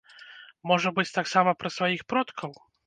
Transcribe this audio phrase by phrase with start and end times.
[0.71, 2.63] Можа быць, таксама пра сваіх продкаў?